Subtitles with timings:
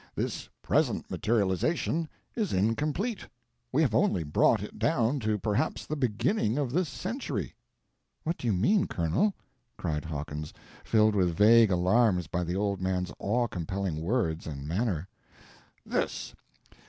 [0.15, 3.27] This present materialization is incomplete.
[3.71, 7.53] We have only brought it down to perhaps the beginning of this century."
[8.23, 9.35] "What do you mean, Colonel!"
[9.77, 10.53] cried Hawkins,
[10.83, 15.07] filled with vague alarms by the old man's awe compelling words and manner.
[15.85, 16.33] "This.